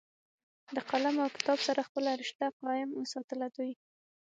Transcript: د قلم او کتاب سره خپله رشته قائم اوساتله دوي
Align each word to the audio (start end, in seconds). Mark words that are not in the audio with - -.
د 0.75 0.77
قلم 0.89 1.15
او 1.23 1.29
کتاب 1.37 1.59
سره 1.67 1.85
خپله 1.87 2.09
رشته 2.21 2.45
قائم 2.61 2.89
اوساتله 2.99 3.47
دوي 3.55 3.73